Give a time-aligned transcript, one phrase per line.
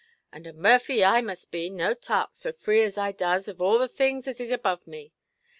[0.33, 3.87] And a Murphy I must be, to tark, so free as I does, of the
[3.87, 5.13] things as is above me.